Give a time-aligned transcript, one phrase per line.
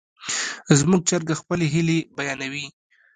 [0.79, 2.65] زموږ چرګه خپلې هیلې بیانوي.